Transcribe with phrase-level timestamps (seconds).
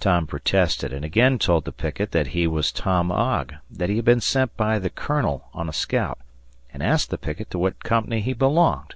[0.00, 4.04] Tom protested and again told the picket that he was Tom Ogg, that he had
[4.06, 6.18] been sent by "the Colonel" on a scout,
[6.72, 8.94] and asked the picket to what company he belonged.